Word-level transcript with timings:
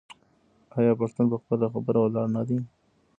آیا 0.77 0.91
پښتون 1.01 1.25
په 1.31 1.37
خپله 1.41 1.65
خبره 1.73 1.99
ولاړ 2.01 2.27
نه 2.35 2.43
دی؟ 2.47 2.59